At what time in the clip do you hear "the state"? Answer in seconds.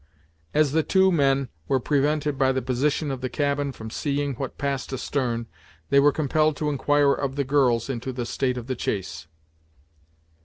8.11-8.57